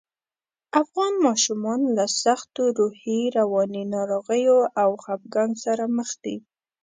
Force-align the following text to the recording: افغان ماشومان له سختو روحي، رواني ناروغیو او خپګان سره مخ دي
افغان 0.81 1.13
ماشومان 1.27 1.81
له 1.97 2.05
سختو 2.23 2.63
روحي، 2.79 3.19
رواني 3.37 3.83
ناروغیو 3.93 4.59
او 4.81 4.89
خپګان 5.03 5.51
سره 5.63 5.83
مخ 5.97 6.09
دي 6.23 6.35